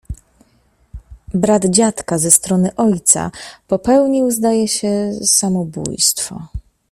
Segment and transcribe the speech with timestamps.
[1.33, 3.31] Brat dziadka ze strony ojca
[3.67, 6.41] popełnił, zdaje się, samobójstwo.